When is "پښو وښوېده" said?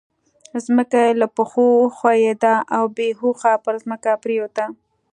1.35-2.55